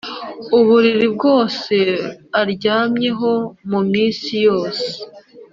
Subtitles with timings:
[0.57, 1.75] Uburiri bwose
[2.41, 3.31] aryamyeho
[3.69, 4.87] mu minsi yose